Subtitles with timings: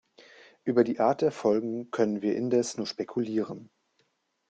[0.63, 3.69] Über die Art der Folgen können wir indes nur spekulieren.